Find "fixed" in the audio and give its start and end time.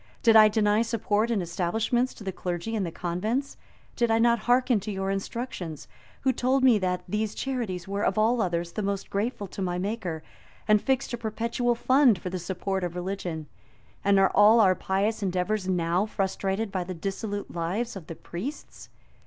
10.81-11.13